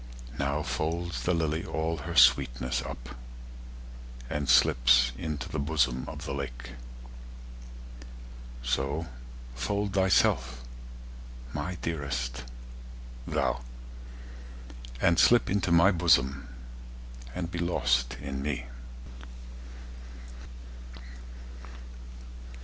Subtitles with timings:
[0.39, 3.09] Now folds the lily all her sweetness up,
[4.31, 9.05] And slips into the bosom of the lake:So
[9.53, 10.63] fold thyself,
[11.53, 12.45] my dearest,
[13.27, 13.61] thou,
[14.99, 16.49] and slipInto my bosom
[17.35, 18.65] and be lost in me.